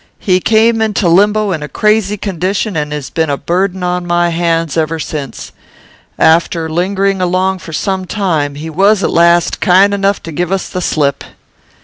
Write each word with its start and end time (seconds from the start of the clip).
He 0.17 0.39
came 0.39 0.81
into 0.81 1.07
limbo 1.07 1.51
in 1.51 1.61
a 1.61 1.67
crazy 1.69 2.17
condition, 2.17 2.75
and 2.75 2.91
has 2.91 3.11
been 3.11 3.29
a 3.29 3.37
burden 3.37 3.83
on 3.83 4.07
my 4.07 4.29
hands 4.29 4.75
ever 4.75 4.97
since. 4.97 5.51
After 6.17 6.67
lingering 6.67 7.21
along 7.21 7.59
for 7.59 7.71
some 7.71 8.05
time, 8.05 8.55
he 8.55 8.67
was 8.67 9.03
at 9.03 9.11
last 9.11 9.59
kind 9.61 9.93
enough 9.93 10.23
to 10.23 10.31
give 10.31 10.51
us 10.51 10.69
the 10.69 10.81
slip. 10.81 11.23